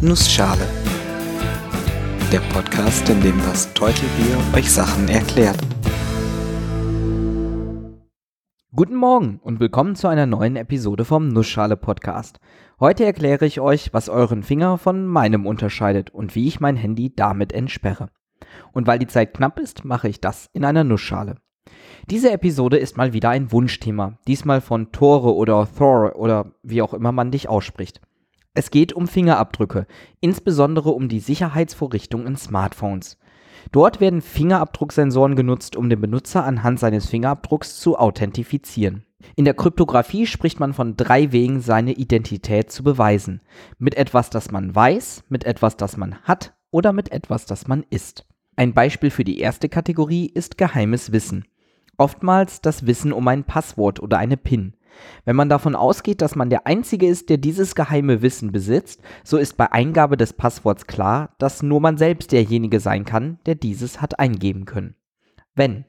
Nussschale. 0.00 0.64
Der 2.30 2.38
Podcast, 2.52 3.08
in 3.08 3.20
dem 3.20 3.36
das 3.38 3.74
Teutelbier 3.74 4.38
euch 4.54 4.70
Sachen 4.70 5.08
erklärt. 5.08 5.58
Guten 8.72 8.94
Morgen 8.94 9.40
und 9.42 9.58
willkommen 9.58 9.96
zu 9.96 10.06
einer 10.06 10.26
neuen 10.26 10.54
Episode 10.54 11.04
vom 11.04 11.26
Nussschale 11.26 11.76
Podcast. 11.76 12.38
Heute 12.78 13.04
erkläre 13.04 13.44
ich 13.44 13.58
euch, 13.58 13.92
was 13.92 14.08
euren 14.08 14.44
Finger 14.44 14.78
von 14.78 15.04
meinem 15.04 15.46
unterscheidet 15.46 16.10
und 16.10 16.36
wie 16.36 16.46
ich 16.46 16.60
mein 16.60 16.76
Handy 16.76 17.12
damit 17.12 17.52
entsperre. 17.52 18.10
Und 18.70 18.86
weil 18.86 19.00
die 19.00 19.08
Zeit 19.08 19.34
knapp 19.34 19.58
ist, 19.58 19.84
mache 19.84 20.08
ich 20.08 20.20
das 20.20 20.48
in 20.52 20.64
einer 20.64 20.84
Nussschale. 20.84 21.38
Diese 22.08 22.30
Episode 22.30 22.78
ist 22.78 22.96
mal 22.96 23.12
wieder 23.12 23.30
ein 23.30 23.50
Wunschthema, 23.50 24.16
diesmal 24.28 24.60
von 24.60 24.92
Tore 24.92 25.34
oder 25.34 25.66
Thor 25.76 26.14
oder 26.14 26.52
wie 26.62 26.82
auch 26.82 26.94
immer 26.94 27.10
man 27.10 27.32
dich 27.32 27.48
ausspricht. 27.48 28.00
Es 28.58 28.72
geht 28.72 28.92
um 28.92 29.06
Fingerabdrücke, 29.06 29.86
insbesondere 30.18 30.90
um 30.90 31.08
die 31.08 31.20
Sicherheitsvorrichtung 31.20 32.26
in 32.26 32.34
Smartphones. 32.34 33.16
Dort 33.70 34.00
werden 34.00 34.20
Fingerabdrucksensoren 34.20 35.36
genutzt, 35.36 35.76
um 35.76 35.88
den 35.88 36.00
Benutzer 36.00 36.42
anhand 36.42 36.80
seines 36.80 37.06
Fingerabdrucks 37.06 37.78
zu 37.78 37.96
authentifizieren. 37.96 39.04
In 39.36 39.44
der 39.44 39.54
Kryptographie 39.54 40.26
spricht 40.26 40.58
man 40.58 40.74
von 40.74 40.96
drei 40.96 41.30
Wegen, 41.30 41.60
seine 41.60 41.92
Identität 41.92 42.72
zu 42.72 42.82
beweisen. 42.82 43.42
Mit 43.78 43.94
etwas, 43.94 44.28
das 44.28 44.50
man 44.50 44.74
weiß, 44.74 45.22
mit 45.28 45.44
etwas, 45.44 45.76
das 45.76 45.96
man 45.96 46.16
hat 46.22 46.56
oder 46.72 46.92
mit 46.92 47.12
etwas, 47.12 47.46
das 47.46 47.68
man 47.68 47.84
ist. 47.90 48.26
Ein 48.56 48.74
Beispiel 48.74 49.10
für 49.10 49.22
die 49.22 49.38
erste 49.38 49.68
Kategorie 49.68 50.26
ist 50.34 50.58
geheimes 50.58 51.12
Wissen. 51.12 51.44
Oftmals 51.96 52.60
das 52.60 52.86
Wissen 52.88 53.12
um 53.12 53.28
ein 53.28 53.44
Passwort 53.44 54.00
oder 54.00 54.18
eine 54.18 54.36
PIN. 54.36 54.74
Wenn 55.24 55.36
man 55.36 55.48
davon 55.48 55.74
ausgeht, 55.74 56.22
dass 56.22 56.36
man 56.36 56.50
der 56.50 56.66
Einzige 56.66 57.06
ist, 57.06 57.28
der 57.28 57.38
dieses 57.38 57.74
geheime 57.74 58.22
Wissen 58.22 58.52
besitzt, 58.52 59.00
so 59.24 59.36
ist 59.36 59.56
bei 59.56 59.70
Eingabe 59.72 60.16
des 60.16 60.32
Passworts 60.32 60.86
klar, 60.86 61.34
dass 61.38 61.62
nur 61.62 61.80
man 61.80 61.98
selbst 61.98 62.32
derjenige 62.32 62.80
sein 62.80 63.04
kann, 63.04 63.38
der 63.46 63.54
dieses 63.54 64.00
hat 64.00 64.18
eingeben 64.18 64.64
können. 64.64 64.94
Wenn. 65.54 65.84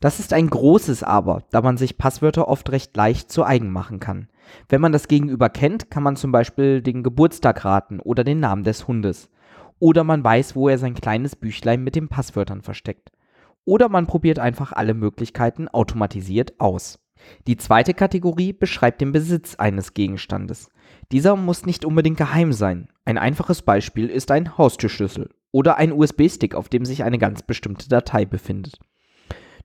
Das 0.00 0.18
ist 0.18 0.32
ein 0.32 0.50
großes 0.50 1.04
Aber, 1.04 1.44
da 1.50 1.62
man 1.62 1.76
sich 1.76 1.98
Passwörter 1.98 2.48
oft 2.48 2.70
recht 2.72 2.96
leicht 2.96 3.30
zu 3.30 3.44
eigen 3.44 3.70
machen 3.70 4.00
kann. 4.00 4.28
Wenn 4.68 4.80
man 4.80 4.92
das 4.92 5.08
Gegenüber 5.08 5.48
kennt, 5.48 5.90
kann 5.90 6.02
man 6.02 6.16
zum 6.16 6.32
Beispiel 6.32 6.82
den 6.82 7.02
Geburtstag 7.02 7.64
raten 7.64 8.00
oder 8.00 8.24
den 8.24 8.40
Namen 8.40 8.64
des 8.64 8.88
Hundes. 8.88 9.30
Oder 9.78 10.02
man 10.02 10.24
weiß, 10.24 10.56
wo 10.56 10.68
er 10.68 10.78
sein 10.78 10.94
kleines 10.94 11.36
Büchlein 11.36 11.84
mit 11.84 11.94
den 11.94 12.08
Passwörtern 12.08 12.62
versteckt. 12.62 13.12
Oder 13.64 13.88
man 13.88 14.06
probiert 14.06 14.38
einfach 14.38 14.72
alle 14.72 14.94
Möglichkeiten 14.94 15.68
automatisiert 15.68 16.54
aus. 16.58 16.98
Die 17.46 17.56
zweite 17.56 17.94
Kategorie 17.94 18.52
beschreibt 18.52 19.00
den 19.00 19.12
Besitz 19.12 19.54
eines 19.56 19.94
Gegenstandes. 19.94 20.70
Dieser 21.12 21.36
muss 21.36 21.66
nicht 21.66 21.84
unbedingt 21.84 22.16
geheim 22.16 22.52
sein. 22.52 22.88
Ein 23.04 23.18
einfaches 23.18 23.62
Beispiel 23.62 24.08
ist 24.08 24.30
ein 24.30 24.56
Haustürschlüssel 24.56 25.30
oder 25.52 25.76
ein 25.76 25.92
USB-Stick, 25.92 26.54
auf 26.54 26.68
dem 26.68 26.84
sich 26.84 27.04
eine 27.04 27.18
ganz 27.18 27.42
bestimmte 27.42 27.88
Datei 27.88 28.24
befindet. 28.24 28.78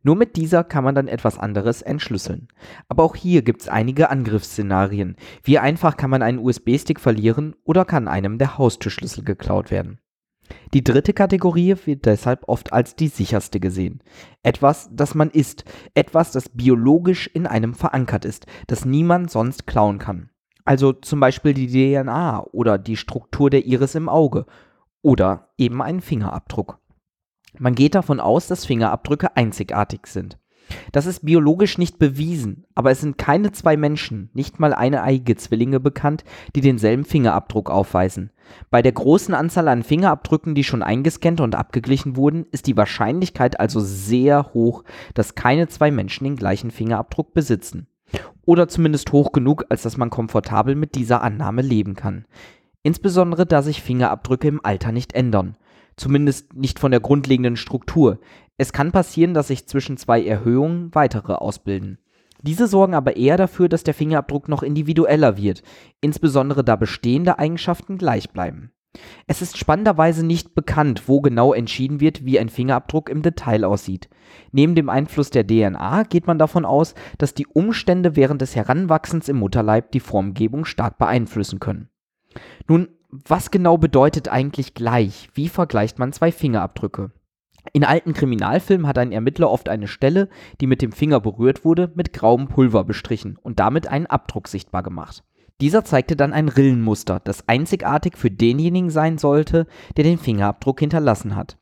Nur 0.01 0.16
mit 0.16 0.38
dieser 0.38 0.63
kann 0.63 0.83
man 0.83 0.95
dann 0.95 1.07
etwas 1.07 1.38
anderes 1.38 1.81
entschlüsseln. 1.81 2.47
Aber 2.88 3.03
auch 3.03 3.16
hier 3.16 3.41
gibt 3.41 3.61
es 3.61 3.69
einige 3.69 4.09
Angriffsszenarien. 4.09 5.17
Wie 5.44 5.59
einfach 5.59 5.97
kann 5.97 6.09
man 6.09 6.21
einen 6.21 6.39
USB-Stick 6.39 6.99
verlieren 6.99 7.55
oder 7.63 7.83
kann 7.85 8.07
einem 8.07 8.38
der 8.38 8.57
Haustürschlüssel 8.57 9.25
geklaut 9.25 9.71
werden. 9.71 9.99
Die 10.73 10.83
dritte 10.83 11.14
Kategorie 11.14 11.75
wird 11.86 12.05
deshalb 12.05 12.47
oft 12.47 12.73
als 12.73 12.95
die 12.95 13.08
sicherste 13.08 13.59
gesehen. 13.59 14.02
Etwas, 14.44 14.89
das 14.91 15.16
man 15.16 15.30
ist, 15.30 15.66
etwas, 15.94 16.31
das 16.31 16.50
biologisch 16.50 17.28
in 17.28 17.45
einem 17.45 17.73
verankert 17.73 18.25
ist, 18.25 18.45
das 18.67 18.86
niemand 18.86 19.30
sonst 19.30 19.67
klauen 19.67 20.00
kann. 20.00 20.30
Also 20.66 20.94
zum 20.94 21.19
Beispiel 21.19 21.53
die 21.53 21.67
DNA 21.67 22.45
oder 22.52 22.78
die 22.78 22.97
Struktur 22.97 23.50
der 23.50 23.66
Iris 23.66 23.95
im 23.95 24.09
Auge 24.09 24.45
oder 25.02 25.50
eben 25.58 25.81
ein 25.81 26.02
Fingerabdruck. 26.02 26.80
Man 27.58 27.75
geht 27.75 27.95
davon 27.95 28.19
aus, 28.19 28.47
dass 28.47 28.66
Fingerabdrücke 28.66 29.36
einzigartig 29.36 30.08
sind. 30.08 30.38
Das 30.91 31.06
ist 31.06 31.25
biologisch 31.25 31.78
nicht 31.78 32.00
bewiesen, 32.00 32.66
aber 32.75 32.91
es 32.91 33.02
sind 33.02 33.18
keine 33.18 33.52
zwei 33.52 33.78
Menschen, 33.78 34.30
nicht 34.34 34.59
mal 34.59 34.74
eineige 34.74 35.35
Zwillinge 35.35 35.80
bekannt, 35.80 36.24
die 36.56 36.62
denselben 36.62 37.06
Fingerabdruck 37.06 37.69
aufweisen. 37.69 38.31
Bei 38.69 38.81
der 38.81 38.91
großen 38.91 39.34
Anzahl 39.34 39.68
an 39.68 39.84
Fingerabdrücken, 39.84 40.56
die 40.56 40.63
schon 40.63 40.84
eingescannt 40.84 41.41
und 41.41 41.56
abgeglichen 41.56 42.16
wurden, 42.16 42.46
ist 42.52 42.68
die 42.68 42.78
Wahrscheinlichkeit 42.78 43.59
also 43.59 43.79
sehr 43.79 44.53
hoch, 44.53 44.84
dass 45.13 45.35
keine 45.35 45.68
zwei 45.68 45.91
Menschen 45.91 46.24
den 46.24 46.35
gleichen 46.35 46.72
Fingerabdruck 46.72 47.34
besitzen. 47.34 47.88
Oder 48.46 48.68
zumindest 48.68 49.12
hoch 49.12 49.31
genug, 49.31 49.66
als 49.69 49.84
dass 49.84 49.97
man 49.97 50.09
komfortabel 50.09 50.75
mit 50.75 50.96
dieser 50.96 51.22
Annahme 51.22 51.62
leben 51.62 51.96
kann. 51.96 52.25
Insbesondere 52.81 53.46
da 53.46 53.62
sich 53.62 53.84
Fingerabdrücke 53.84 54.47
im 54.47 54.63
Alter 54.63 54.91
nicht 54.91 55.13
ändern 55.13 55.58
zumindest 56.00 56.53
nicht 56.56 56.79
von 56.79 56.91
der 56.91 57.00
grundlegenden 57.00 57.58
Struktur. 57.58 58.19
Es 58.59 58.74
kann 58.74 58.92
passieren, 58.92 59.34
dass 59.34 59.47
sich 59.47 59.68
zwischen 59.68 59.96
zwei 59.96 60.22
Erhöhungen 60.22 60.94
weitere 60.94 61.31
ausbilden. 61.31 61.97
Diese 62.42 62.68
sorgen 62.68 62.94
aber 62.94 63.16
eher 63.16 63.38
dafür, 63.38 63.70
dass 63.70 63.84
der 63.84 63.94
Fingerabdruck 63.94 64.50
noch 64.50 64.64
individueller 64.64 65.38
wird, 65.38 65.64
insbesondere 66.02 66.66
da 66.66 66.75
bestehende 66.75 67.40
Eigenschaften 67.40 67.97
gleich 67.97 68.31
bleiben. 68.31 68.74
Es 69.28 69.42
ist 69.42 69.58
spannenderweise 69.58 70.25
nicht 70.25 70.56
bekannt, 70.56 71.08
wo 71.08 71.22
genau 71.22 71.53
entschieden 71.53 72.02
wird, 72.02 72.25
wie 72.25 72.38
ein 72.38 72.50
Fingerabdruck 72.50 73.08
im 73.08 73.22
Detail 73.22 73.64
aussieht. 73.64 74.09
Neben 74.52 74.76
dem 74.76 74.90
Einfluss 74.90 75.30
der 75.30 75.47
DNA 75.47 76.03
geht 76.03 76.28
man 76.28 76.38
davon 76.38 76.66
aus, 76.66 76.96
dass 77.18 77.34
die 77.34 77.47
Umstände 77.47 78.18
während 78.18 78.41
des 78.41 78.58
Heranwachsens 78.58 79.30
im 79.30 79.38
Mutterleib 79.38 79.94
die 79.94 80.02
Formgebung 80.02 80.66
stark 80.66 80.97
beeinflussen 80.97 81.62
können. 81.62 81.88
Nun, 82.68 82.90
was 83.09 83.52
genau 83.52 83.78
bedeutet 83.78 84.28
eigentlich 84.28 84.74
gleich? 84.74 85.30
Wie 85.34 85.47
vergleicht 85.47 85.97
man 85.97 86.12
zwei 86.12 86.34
Fingerabdrücke? 86.34 87.12
In 87.74 87.84
alten 87.84 88.13
Kriminalfilmen 88.13 88.88
hat 88.88 88.97
ein 88.97 89.12
Ermittler 89.12 89.50
oft 89.50 89.69
eine 89.69 89.88
Stelle, 89.88 90.30
die 90.62 90.68
mit 90.68 90.81
dem 90.81 90.91
Finger 90.91 91.19
berührt 91.19 91.66
wurde, 91.66 91.91
mit 91.96 92.13
grauem 92.13 92.47
Pulver 92.47 92.84
bestrichen 92.84 93.38
und 93.41 93.59
damit 93.59 93.88
einen 93.88 94.07
Abdruck 94.07 94.47
sichtbar 94.47 94.84
gemacht. 94.84 95.24
Dieser 95.62 95.84
zeigte 95.84 96.16
dann 96.16 96.34
ein 96.34 96.47
Rillenmuster, 96.47 97.19
das 97.19 97.47
einzigartig 97.47 98.18
für 98.18 98.31
denjenigen 98.31 98.90
sein 98.90 99.18
sollte, 99.18 99.68
der 99.97 100.06
den 100.06 100.18
Fingerabdruck 100.18 100.79
hinterlassen 100.79 101.35
hat. 101.35 101.58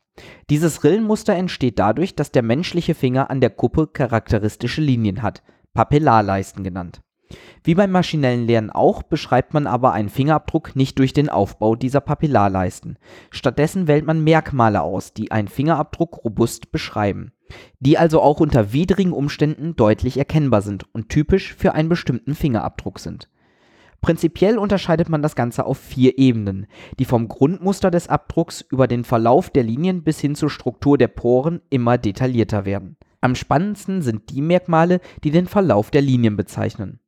Dieses 0.50 0.84
Rillenmuster 0.84 1.34
entsteht 1.34 1.78
dadurch, 1.78 2.14
dass 2.14 2.32
der 2.32 2.42
menschliche 2.42 2.94
Finger 2.94 3.30
an 3.30 3.40
der 3.40 3.50
Kuppe 3.50 3.88
charakteristische 3.88 4.80
Linien 4.80 5.22
hat, 5.22 5.42
Papillarleisten 5.74 6.64
genannt. 6.64 7.00
Wie 7.64 7.74
beim 7.74 7.90
maschinellen 7.90 8.46
Lernen 8.46 8.70
auch, 8.70 9.02
beschreibt 9.02 9.54
man 9.54 9.66
aber 9.66 9.92
einen 9.92 10.08
Fingerabdruck 10.08 10.74
nicht 10.76 10.98
durch 10.98 11.12
den 11.12 11.28
Aufbau 11.28 11.76
dieser 11.76 12.00
Papillarleisten. 12.00 12.98
Stattdessen 13.30 13.86
wählt 13.86 14.06
man 14.06 14.24
Merkmale 14.24 14.82
aus, 14.82 15.12
die 15.12 15.30
einen 15.30 15.48
Fingerabdruck 15.48 16.24
robust 16.24 16.72
beschreiben, 16.72 17.32
die 17.80 17.98
also 17.98 18.20
auch 18.20 18.40
unter 18.40 18.72
widrigen 18.72 19.12
Umständen 19.12 19.76
deutlich 19.76 20.16
erkennbar 20.16 20.62
sind 20.62 20.86
und 20.94 21.08
typisch 21.08 21.54
für 21.54 21.74
einen 21.74 21.88
bestimmten 21.88 22.34
Fingerabdruck 22.34 22.98
sind. 22.98 23.28
Prinzipiell 24.00 24.58
unterscheidet 24.58 25.08
man 25.08 25.22
das 25.22 25.34
Ganze 25.34 25.66
auf 25.66 25.78
vier 25.78 26.18
Ebenen, 26.18 26.66
die 26.98 27.04
vom 27.04 27.26
Grundmuster 27.26 27.90
des 27.90 28.08
Abdrucks 28.08 28.60
über 28.70 28.86
den 28.86 29.04
Verlauf 29.04 29.50
der 29.50 29.64
Linien 29.64 30.04
bis 30.04 30.20
hin 30.20 30.36
zur 30.36 30.50
Struktur 30.50 30.96
der 30.96 31.08
Poren 31.08 31.60
immer 31.68 31.98
detaillierter 31.98 32.64
werden. 32.64 32.96
Am 33.20 33.34
spannendsten 33.34 34.02
sind 34.02 34.30
die 34.30 34.40
Merkmale, 34.40 35.00
die 35.24 35.32
den 35.32 35.46
Verlauf 35.46 35.90
der 35.90 36.02
Linien 36.02 36.36
bezeichnen. 36.36 37.00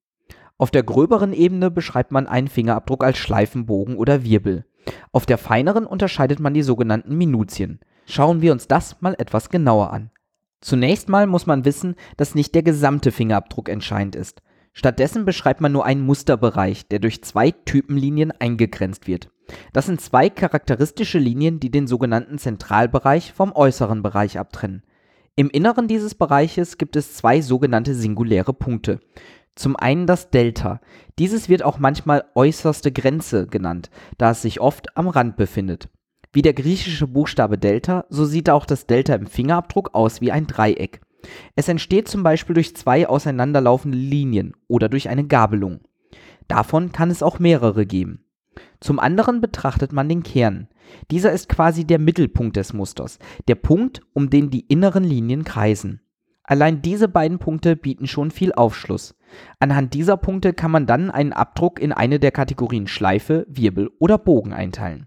Auf 0.61 0.71
der 0.71 0.83
gröberen 0.83 1.33
Ebene 1.33 1.71
beschreibt 1.71 2.13
man 2.13 2.27
einen 2.27 2.49
Fingerabdruck 2.49 3.03
als 3.03 3.17
Schleifenbogen 3.17 3.97
oder 3.97 4.25
Wirbel. 4.25 4.67
Auf 5.11 5.25
der 5.25 5.39
feineren 5.39 5.87
unterscheidet 5.87 6.39
man 6.39 6.53
die 6.53 6.61
sogenannten 6.61 7.17
Minutien. 7.17 7.81
Schauen 8.05 8.43
wir 8.43 8.53
uns 8.53 8.69
das 8.69 9.01
mal 9.01 9.15
etwas 9.17 9.49
genauer 9.49 9.91
an. 9.91 10.11
Zunächst 10.61 11.09
mal 11.09 11.27
muss 11.27 11.47
man 11.47 11.65
wissen, 11.65 11.95
dass 12.19 12.35
nicht 12.35 12.55
der 12.55 12.63
gesamte 12.63 13.11
Fingerabdruck 13.11 13.71
entscheidend 13.71 14.15
ist. 14.15 14.43
Stattdessen 14.75 15.25
beschreibt 15.25 15.63
man 15.63 15.73
nur 15.73 15.87
einen 15.87 16.05
Musterbereich, 16.05 16.87
der 16.89 16.99
durch 16.99 17.25
zwei 17.25 17.53
Typenlinien 17.53 18.31
eingegrenzt 18.31 19.07
wird. 19.07 19.31
Das 19.73 19.87
sind 19.87 20.03
zwei 20.03 20.29
charakteristische 20.29 21.19
Linien, 21.19 21.59
die 21.59 21.71
den 21.71 21.87
sogenannten 21.87 22.37
Zentralbereich 22.37 23.33
vom 23.33 23.53
äußeren 23.53 24.03
Bereich 24.03 24.39
abtrennen. 24.39 24.83
Im 25.37 25.49
Inneren 25.49 25.89
dieses 25.89 26.15
Bereiches 26.15 26.77
gibt 26.77 26.97
es 26.97 27.15
zwei 27.15 27.41
sogenannte 27.41 27.95
singuläre 27.95 28.53
Punkte. 28.53 29.01
Zum 29.55 29.77
einen 29.77 30.07
das 30.07 30.31
Delta. 30.31 30.81
Dieses 31.19 31.49
wird 31.49 31.63
auch 31.63 31.79
manchmal 31.79 32.25
äußerste 32.35 32.93
Grenze 32.93 33.47
genannt, 33.47 33.91
da 34.17 34.31
es 34.31 34.43
sich 34.43 34.61
oft 34.61 34.97
am 34.97 35.09
Rand 35.09 35.37
befindet. 35.37 35.89
Wie 36.33 36.43
der 36.43 36.55
griechische 36.55 37.09
Buchstabe 37.09 37.59
Delta, 37.59 38.05
so 38.09 38.25
sieht 38.25 38.49
auch 38.49 38.65
das 38.65 38.87
Delta 38.87 39.15
im 39.15 39.27
Fingerabdruck 39.27 39.95
aus 39.95 40.21
wie 40.21 40.31
ein 40.31 40.47
Dreieck. 40.47 41.01
Es 41.57 41.69
entsteht 41.69 42.09
zum 42.09 42.23
Beispiel 42.23 42.55
durch 42.55 42.77
zwei 42.77 43.09
auseinanderlaufende 43.09 43.99
Linien 43.99 44.55
oder 44.69 44.89
durch 44.89 45.09
eine 45.09 45.27
Gabelung. 45.27 45.81
Davon 46.49 46.93
kann 46.93 47.11
es 47.11 47.23
auch 47.23 47.39
mehrere 47.39 47.85
geben. 47.85 48.25
Zum 48.81 48.99
anderen 48.99 49.41
betrachtet 49.41 49.93
man 49.93 50.09
den 50.09 50.23
Kern. 50.23 50.69
Dieser 51.11 51.33
ist 51.33 51.49
quasi 51.49 51.85
der 51.85 51.99
Mittelpunkt 51.99 52.57
des 52.57 52.73
Musters, 52.73 53.19
der 53.49 53.55
Punkt, 53.55 54.01
um 54.13 54.31
den 54.31 54.51
die 54.51 54.67
inneren 54.67 55.05
Linien 55.05 55.45
kreisen. 55.45 56.01
Allein 56.51 56.83
diese 56.83 57.07
beiden 57.07 57.39
Punkte 57.39 57.77
bieten 57.77 58.09
schon 58.09 58.33
viel 58.33 58.53
Aufschluss. 58.53 59.15
Anhand 59.61 59.95
dieser 59.95 60.17
Punkte 60.17 60.53
kann 60.53 60.73
man 60.73 60.85
dann 60.85 61.09
einen 61.09 61.33
Abdruck 61.33 61.79
in 61.81 61.93
eine 61.93 62.19
der 62.19 62.33
Kategorien 62.33 62.89
Schleife, 62.89 63.47
Wirbel 63.49 63.89
oder 64.01 64.19
Bogen 64.19 64.53
einteilen. 64.53 65.07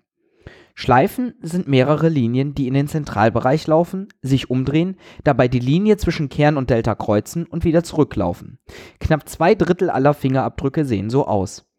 Schleifen 0.74 1.34
sind 1.42 1.68
mehrere 1.68 2.08
Linien, 2.08 2.56
die 2.56 2.70
in 2.70 2.74
den 2.74 2.88
Zentralbereich 2.88 3.68
laufen, 3.68 4.08
sich 4.22 4.50
umdrehen, 4.50 4.96
dabei 5.26 5.50
die 5.50 5.60
Linie 5.60 5.98
zwischen 5.98 6.30
Kern 6.30 6.56
und 6.56 6.70
Delta 6.70 6.96
kreuzen 6.96 7.46
und 7.46 7.66
wieder 7.66 7.84
zurücklaufen. 7.84 8.58
Knapp 9.02 9.28
zwei 9.28 9.54
Drittel 9.54 9.90
aller 9.90 10.14
Fingerabdrücke 10.14 10.86
sehen 10.86 11.10
so 11.10 11.28
aus. 11.28 11.70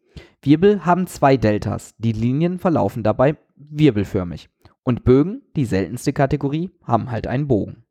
Wirbel 0.43 0.85
haben 0.85 1.07
zwei 1.07 1.37
Deltas, 1.37 1.95
die 1.97 2.11
Linien 2.11 2.59
verlaufen 2.59 3.01
dabei 3.01 3.35
wirbelförmig. 3.55 4.47
Und 4.83 5.03
Bögen, 5.03 5.41
die 5.55 5.65
seltenste 5.65 6.13
Kategorie, 6.13 6.69
haben 6.83 7.09
halt 7.09 7.25
einen 7.25 7.47
Bogen. 7.47 7.84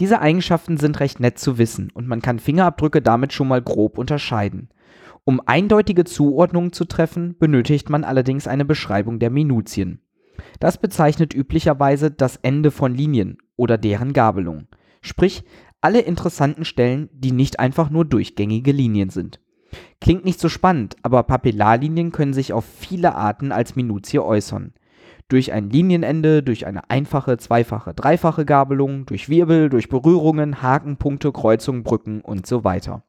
Diese 0.00 0.20
Eigenschaften 0.20 0.76
sind 0.76 1.00
recht 1.00 1.20
nett 1.20 1.38
zu 1.38 1.58
wissen 1.58 1.90
und 1.92 2.06
man 2.06 2.22
kann 2.22 2.38
Fingerabdrücke 2.38 3.02
damit 3.02 3.32
schon 3.32 3.48
mal 3.48 3.62
grob 3.62 3.98
unterscheiden. 3.98 4.68
Um 5.24 5.42
eindeutige 5.44 6.04
Zuordnungen 6.04 6.72
zu 6.72 6.84
treffen, 6.84 7.36
benötigt 7.38 7.90
man 7.90 8.04
allerdings 8.04 8.46
eine 8.46 8.64
Beschreibung 8.64 9.18
der 9.18 9.30
Minutien. 9.30 10.00
Das 10.60 10.78
bezeichnet 10.78 11.34
üblicherweise 11.34 12.10
das 12.10 12.36
Ende 12.36 12.70
von 12.70 12.94
Linien 12.94 13.38
oder 13.56 13.76
deren 13.76 14.12
Gabelung, 14.12 14.68
sprich 15.02 15.44
alle 15.80 16.00
interessanten 16.00 16.64
Stellen, 16.64 17.08
die 17.12 17.32
nicht 17.32 17.60
einfach 17.60 17.90
nur 17.90 18.04
durchgängige 18.04 18.72
Linien 18.72 19.10
sind. 19.10 19.40
Klingt 20.00 20.24
nicht 20.24 20.40
so 20.40 20.48
spannend, 20.48 20.96
aber 21.02 21.22
Papillarlinien 21.24 22.12
können 22.12 22.32
sich 22.32 22.52
auf 22.52 22.64
viele 22.64 23.14
Arten 23.14 23.52
als 23.52 23.76
Minutie 23.76 24.18
äußern. 24.18 24.72
Durch 25.28 25.52
ein 25.52 25.68
Linienende, 25.68 26.42
durch 26.42 26.66
eine 26.66 26.88
einfache, 26.88 27.36
zweifache, 27.36 27.92
dreifache 27.92 28.46
Gabelung, 28.46 29.04
durch 29.04 29.28
Wirbel, 29.28 29.68
durch 29.68 29.90
Berührungen, 29.90 30.62
Haken, 30.62 30.96
Punkte, 30.96 31.32
Kreuzungen, 31.32 31.82
Brücken 31.82 32.22
und 32.22 32.46
so 32.46 32.64
weiter. 32.64 33.02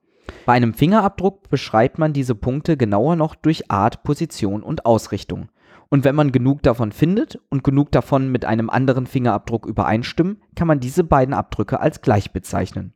Bei 0.46 0.54
einem 0.54 0.74
Fingerabdruck 0.74 1.50
beschreibt 1.50 1.98
man 1.98 2.12
diese 2.12 2.36
Punkte 2.36 2.76
genauer 2.76 3.16
noch 3.16 3.36
durch 3.36 3.72
Art, 3.72 4.04
Position 4.04 4.64
und 4.64 4.86
Ausrichtung. 4.86 5.50
Und 5.90 6.04
wenn 6.04 6.16
man 6.16 6.32
genug 6.32 6.62
davon 6.62 6.92
findet 6.92 7.40
und 7.50 7.64
genug 7.64 7.92
davon 7.92 8.32
mit 8.32 8.46
einem 8.46 8.70
anderen 8.70 9.08
Fingerabdruck 9.08 9.66
übereinstimmen, 9.66 10.42
kann 10.56 10.68
man 10.68 10.80
diese 10.80 11.04
beiden 11.04 11.34
Abdrücke 11.34 11.80
als 11.80 12.02
gleich 12.02 12.32
bezeichnen. 12.32 12.94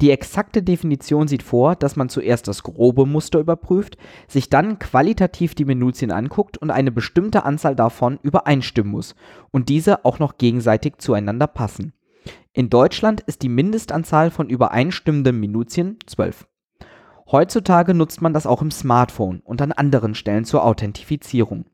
Die 0.00 0.10
exakte 0.10 0.62
Definition 0.62 1.28
sieht 1.28 1.42
vor, 1.42 1.76
dass 1.76 1.96
man 1.96 2.08
zuerst 2.08 2.48
das 2.48 2.62
grobe 2.62 3.06
Muster 3.06 3.38
überprüft, 3.40 3.96
sich 4.26 4.50
dann 4.50 4.78
qualitativ 4.78 5.54
die 5.54 5.64
Minutien 5.64 6.10
anguckt 6.10 6.58
und 6.58 6.70
eine 6.70 6.92
bestimmte 6.92 7.44
Anzahl 7.44 7.76
davon 7.76 8.18
übereinstimmen 8.22 8.92
muss 8.92 9.14
und 9.50 9.68
diese 9.68 10.04
auch 10.04 10.18
noch 10.18 10.38
gegenseitig 10.38 10.98
zueinander 10.98 11.46
passen. 11.46 11.92
In 12.52 12.70
Deutschland 12.70 13.20
ist 13.20 13.42
die 13.42 13.48
Mindestanzahl 13.48 14.30
von 14.30 14.48
übereinstimmenden 14.48 15.38
Minutien 15.38 15.98
12. 16.06 16.46
Heutzutage 17.30 17.94
nutzt 17.94 18.22
man 18.22 18.32
das 18.32 18.46
auch 18.46 18.62
im 18.62 18.70
Smartphone 18.70 19.40
und 19.44 19.60
an 19.60 19.72
anderen 19.72 20.14
Stellen 20.14 20.44
zur 20.44 20.64
Authentifizierung. 20.64 21.66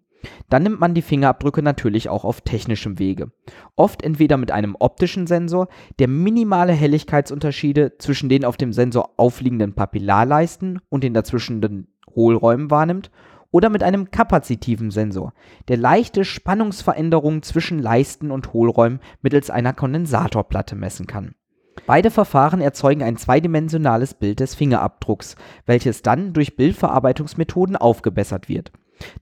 Dann 0.48 0.62
nimmt 0.62 0.80
man 0.80 0.94
die 0.94 1.02
Fingerabdrücke 1.02 1.62
natürlich 1.62 2.08
auch 2.08 2.24
auf 2.24 2.40
technischem 2.40 2.98
Wege. 2.98 3.30
Oft 3.76 4.02
entweder 4.02 4.36
mit 4.36 4.50
einem 4.50 4.76
optischen 4.78 5.26
Sensor, 5.26 5.68
der 5.98 6.08
minimale 6.08 6.72
Helligkeitsunterschiede 6.72 7.98
zwischen 7.98 8.28
den 8.28 8.44
auf 8.44 8.56
dem 8.56 8.72
Sensor 8.72 9.10
aufliegenden 9.16 9.74
Papillarleisten 9.74 10.80
und 10.88 11.04
den 11.04 11.14
dazwischenden 11.14 11.88
Hohlräumen 12.14 12.70
wahrnimmt, 12.70 13.10
oder 13.54 13.70
mit 13.70 13.84
einem 13.84 14.10
kapazitiven 14.10 14.90
Sensor, 14.90 15.32
der 15.68 15.76
leichte 15.76 16.24
Spannungsveränderungen 16.24 17.44
zwischen 17.44 17.78
Leisten 17.78 18.32
und 18.32 18.52
Hohlräumen 18.52 18.98
mittels 19.22 19.48
einer 19.48 19.72
Kondensatorplatte 19.72 20.74
messen 20.74 21.06
kann. 21.06 21.36
Beide 21.86 22.10
Verfahren 22.10 22.60
erzeugen 22.60 23.04
ein 23.04 23.16
zweidimensionales 23.16 24.14
Bild 24.14 24.40
des 24.40 24.56
Fingerabdrucks, 24.56 25.36
welches 25.66 26.02
dann 26.02 26.32
durch 26.32 26.56
Bildverarbeitungsmethoden 26.56 27.76
aufgebessert 27.76 28.48
wird. 28.48 28.72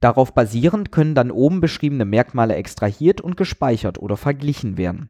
Darauf 0.00 0.34
basierend 0.34 0.92
können 0.92 1.14
dann 1.14 1.30
oben 1.30 1.60
beschriebene 1.60 2.04
Merkmale 2.04 2.54
extrahiert 2.54 3.20
und 3.20 3.36
gespeichert 3.36 3.98
oder 3.98 4.16
verglichen 4.16 4.76
werden. 4.76 5.08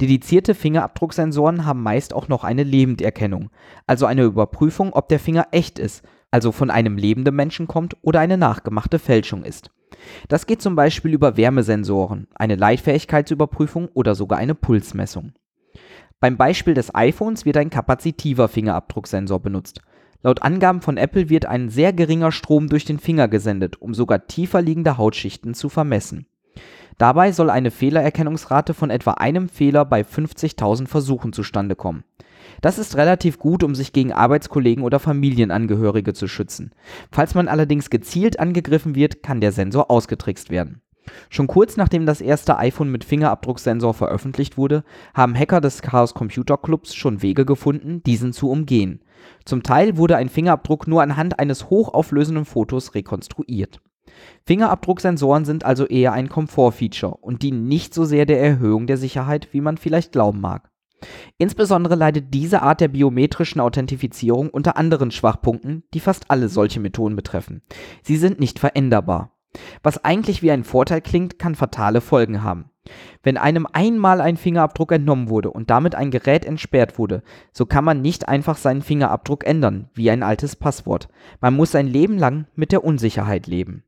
Dedizierte 0.00 0.54
Fingerabdrucksensoren 0.54 1.64
haben 1.64 1.82
meist 1.82 2.14
auch 2.14 2.28
noch 2.28 2.44
eine 2.44 2.62
Lebenderkennung, 2.62 3.50
also 3.86 4.06
eine 4.06 4.22
Überprüfung, 4.22 4.92
ob 4.92 5.08
der 5.08 5.18
Finger 5.18 5.48
echt 5.50 5.78
ist, 5.78 6.04
also 6.30 6.52
von 6.52 6.70
einem 6.70 6.96
lebenden 6.96 7.34
Menschen 7.34 7.66
kommt 7.66 7.96
oder 8.02 8.20
eine 8.20 8.38
nachgemachte 8.38 8.98
Fälschung 8.98 9.44
ist. 9.44 9.70
Das 10.28 10.46
geht 10.46 10.62
zum 10.62 10.76
Beispiel 10.76 11.12
über 11.12 11.36
Wärmesensoren, 11.36 12.28
eine 12.34 12.56
Leitfähigkeitsüberprüfung 12.56 13.88
oder 13.94 14.14
sogar 14.14 14.38
eine 14.38 14.54
Pulsmessung. 14.54 15.32
Beim 16.20 16.36
Beispiel 16.36 16.74
des 16.74 16.94
iPhones 16.94 17.44
wird 17.44 17.56
ein 17.56 17.70
kapazitiver 17.70 18.48
Fingerabdrucksensor 18.48 19.40
benutzt. 19.40 19.80
Laut 20.22 20.42
Angaben 20.42 20.80
von 20.80 20.96
Apple 20.96 21.28
wird 21.28 21.46
ein 21.46 21.68
sehr 21.68 21.92
geringer 21.92 22.32
Strom 22.32 22.68
durch 22.68 22.84
den 22.84 22.98
Finger 22.98 23.28
gesendet, 23.28 23.80
um 23.80 23.94
sogar 23.94 24.26
tiefer 24.26 24.60
liegende 24.60 24.98
Hautschichten 24.98 25.54
zu 25.54 25.68
vermessen. 25.68 26.26
Dabei 26.98 27.30
soll 27.30 27.50
eine 27.50 27.70
Fehlererkennungsrate 27.70 28.74
von 28.74 28.90
etwa 28.90 29.12
einem 29.12 29.48
Fehler 29.48 29.84
bei 29.84 30.00
50.000 30.00 30.88
Versuchen 30.88 31.32
zustande 31.32 31.76
kommen. 31.76 32.02
Das 32.60 32.78
ist 32.78 32.96
relativ 32.96 33.38
gut, 33.38 33.62
um 33.62 33.76
sich 33.76 33.92
gegen 33.92 34.12
Arbeitskollegen 34.12 34.82
oder 34.82 34.98
Familienangehörige 34.98 36.12
zu 36.12 36.26
schützen. 36.26 36.72
Falls 37.12 37.36
man 37.36 37.46
allerdings 37.46 37.88
gezielt 37.88 38.40
angegriffen 38.40 38.96
wird, 38.96 39.22
kann 39.22 39.40
der 39.40 39.52
Sensor 39.52 39.90
ausgetrickst 39.90 40.50
werden. 40.50 40.82
Schon 41.30 41.46
kurz 41.46 41.76
nachdem 41.76 42.06
das 42.06 42.20
erste 42.20 42.58
iPhone 42.58 42.90
mit 42.90 43.04
Fingerabdrucksensor 43.04 43.94
veröffentlicht 43.94 44.56
wurde, 44.56 44.84
haben 45.14 45.36
Hacker 45.36 45.60
des 45.60 45.82
Chaos 45.82 46.14
Computer 46.14 46.56
Clubs 46.56 46.94
schon 46.94 47.22
Wege 47.22 47.44
gefunden, 47.44 48.02
diesen 48.04 48.32
zu 48.32 48.50
umgehen. 48.50 49.00
Zum 49.44 49.62
Teil 49.62 49.96
wurde 49.96 50.16
ein 50.16 50.28
Fingerabdruck 50.28 50.86
nur 50.86 51.02
anhand 51.02 51.38
eines 51.38 51.70
hochauflösenden 51.70 52.44
Fotos 52.44 52.94
rekonstruiert. 52.94 53.80
Fingerabdrucksensoren 54.44 55.44
sind 55.44 55.64
also 55.64 55.86
eher 55.86 56.12
ein 56.12 56.28
Komfortfeature 56.28 57.16
und 57.16 57.42
dienen 57.42 57.68
nicht 57.68 57.94
so 57.94 58.04
sehr 58.04 58.26
der 58.26 58.40
Erhöhung 58.40 58.86
der 58.86 58.96
Sicherheit, 58.96 59.48
wie 59.52 59.60
man 59.60 59.76
vielleicht 59.76 60.12
glauben 60.12 60.40
mag. 60.40 60.70
Insbesondere 61.36 61.94
leidet 61.94 62.34
diese 62.34 62.62
Art 62.62 62.80
der 62.80 62.88
biometrischen 62.88 63.60
Authentifizierung 63.60 64.50
unter 64.50 64.76
anderen 64.76 65.10
Schwachpunkten, 65.10 65.84
die 65.94 66.00
fast 66.00 66.30
alle 66.30 66.48
solche 66.48 66.80
Methoden 66.80 67.14
betreffen. 67.14 67.62
Sie 68.02 68.16
sind 68.16 68.40
nicht 68.40 68.58
veränderbar. 68.58 69.37
Was 69.82 70.04
eigentlich 70.04 70.42
wie 70.42 70.50
ein 70.50 70.64
Vorteil 70.64 71.00
klingt, 71.00 71.38
kann 71.38 71.54
fatale 71.54 72.00
Folgen 72.00 72.42
haben. 72.42 72.70
Wenn 73.22 73.36
einem 73.36 73.66
einmal 73.70 74.20
ein 74.20 74.36
Fingerabdruck 74.36 74.92
entnommen 74.92 75.28
wurde 75.28 75.50
und 75.50 75.70
damit 75.70 75.94
ein 75.94 76.10
Gerät 76.10 76.44
entsperrt 76.44 76.98
wurde, 76.98 77.22
so 77.52 77.66
kann 77.66 77.84
man 77.84 78.00
nicht 78.00 78.28
einfach 78.28 78.56
seinen 78.56 78.82
Fingerabdruck 78.82 79.46
ändern, 79.46 79.90
wie 79.94 80.10
ein 80.10 80.22
altes 80.22 80.56
Passwort. 80.56 81.08
Man 81.40 81.54
muss 81.54 81.72
sein 81.72 81.86
Leben 81.86 82.18
lang 82.18 82.46
mit 82.54 82.72
der 82.72 82.84
Unsicherheit 82.84 83.46
leben. 83.46 83.84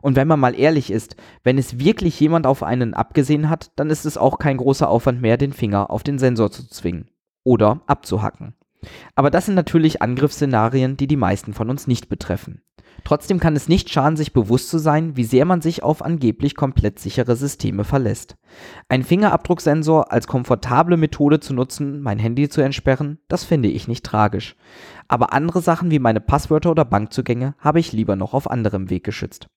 Und 0.00 0.16
wenn 0.16 0.28
man 0.28 0.40
mal 0.40 0.58
ehrlich 0.58 0.90
ist, 0.90 1.16
wenn 1.44 1.58
es 1.58 1.78
wirklich 1.78 2.18
jemand 2.18 2.46
auf 2.46 2.62
einen 2.62 2.94
abgesehen 2.94 3.48
hat, 3.48 3.70
dann 3.76 3.90
ist 3.90 4.06
es 4.06 4.18
auch 4.18 4.38
kein 4.38 4.56
großer 4.56 4.88
Aufwand 4.88 5.20
mehr, 5.20 5.36
den 5.36 5.52
Finger 5.52 5.90
auf 5.90 6.02
den 6.02 6.18
Sensor 6.18 6.50
zu 6.50 6.68
zwingen 6.68 7.10
oder 7.44 7.82
abzuhacken. 7.86 8.54
Aber 9.14 9.30
das 9.30 9.46
sind 9.46 9.54
natürlich 9.54 10.02
Angriffsszenarien, 10.02 10.96
die 10.96 11.06
die 11.06 11.16
meisten 11.16 11.52
von 11.52 11.70
uns 11.70 11.86
nicht 11.86 12.08
betreffen. 12.08 12.62
Trotzdem 13.04 13.40
kann 13.40 13.56
es 13.56 13.68
nicht 13.68 13.90
schaden, 13.90 14.16
sich 14.16 14.32
bewusst 14.32 14.68
zu 14.68 14.78
sein, 14.78 15.16
wie 15.16 15.24
sehr 15.24 15.44
man 15.44 15.60
sich 15.60 15.82
auf 15.82 16.04
angeblich 16.04 16.54
komplett 16.54 16.98
sichere 16.98 17.36
Systeme 17.36 17.84
verlässt. 17.84 18.36
Ein 18.88 19.02
Fingerabdrucksensor 19.02 20.12
als 20.12 20.26
komfortable 20.26 20.96
Methode 20.96 21.40
zu 21.40 21.54
nutzen, 21.54 22.00
mein 22.00 22.18
Handy 22.18 22.48
zu 22.48 22.60
entsperren, 22.60 23.18
das 23.28 23.44
finde 23.44 23.68
ich 23.68 23.88
nicht 23.88 24.04
tragisch. 24.04 24.56
Aber 25.06 25.32
andere 25.32 25.62
Sachen 25.62 25.90
wie 25.90 25.98
meine 25.98 26.20
Passwörter 26.20 26.70
oder 26.70 26.84
Bankzugänge 26.84 27.54
habe 27.58 27.80
ich 27.80 27.92
lieber 27.92 28.16
noch 28.16 28.34
auf 28.34 28.50
anderem 28.50 28.90
Weg 28.90 29.04
geschützt. 29.04 29.48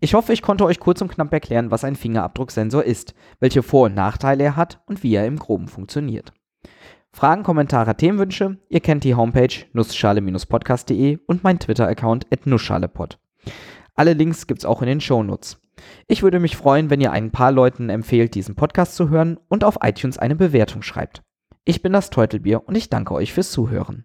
Ich 0.00 0.14
hoffe, 0.14 0.32
ich 0.32 0.42
konnte 0.42 0.64
euch 0.64 0.80
kurz 0.80 1.02
und 1.02 1.12
knapp 1.12 1.32
erklären, 1.32 1.70
was 1.70 1.84
ein 1.84 1.96
Fingerabdrucksensor 1.96 2.82
ist, 2.82 3.14
welche 3.40 3.62
Vor- 3.62 3.86
und 3.86 3.94
Nachteile 3.94 4.44
er 4.44 4.56
hat 4.56 4.82
und 4.86 5.02
wie 5.02 5.14
er 5.14 5.26
im 5.26 5.38
Groben 5.38 5.68
funktioniert. 5.68 6.32
Fragen, 7.12 7.42
Kommentare, 7.42 7.96
Themenwünsche? 7.96 8.58
Ihr 8.68 8.80
kennt 8.80 9.02
die 9.02 9.14
Homepage 9.14 9.66
nussschale-podcast.de 9.72 11.18
und 11.26 11.42
mein 11.42 11.58
Twitter-Account 11.58 12.26
nussschalepod. 12.46 13.18
Alle 13.94 14.12
Links 14.12 14.46
gibt's 14.46 14.64
auch 14.64 14.80
in 14.80 14.88
den 14.88 15.00
Shownotes. 15.00 15.60
Ich 16.06 16.22
würde 16.22 16.38
mich 16.38 16.56
freuen, 16.56 16.88
wenn 16.88 17.00
ihr 17.00 17.10
ein 17.10 17.32
paar 17.32 17.50
Leuten 17.50 17.88
empfehlt, 17.88 18.34
diesen 18.34 18.54
Podcast 18.54 18.94
zu 18.94 19.10
hören 19.10 19.38
und 19.48 19.64
auf 19.64 19.78
iTunes 19.82 20.18
eine 20.18 20.36
Bewertung 20.36 20.82
schreibt. 20.82 21.22
Ich 21.64 21.82
bin 21.82 21.92
das 21.92 22.10
Teutelbier 22.10 22.66
und 22.66 22.76
ich 22.76 22.90
danke 22.90 23.12
euch 23.14 23.32
fürs 23.32 23.50
Zuhören. 23.50 24.04